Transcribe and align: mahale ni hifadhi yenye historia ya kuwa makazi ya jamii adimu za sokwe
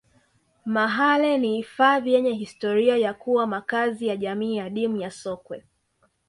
mahale 0.65 1.37
ni 1.37 1.55
hifadhi 1.55 2.13
yenye 2.13 2.31
historia 2.33 2.97
ya 2.97 3.13
kuwa 3.13 3.47
makazi 3.47 4.07
ya 4.07 4.15
jamii 4.17 4.59
adimu 4.59 4.99
za 4.99 5.11
sokwe 5.11 5.63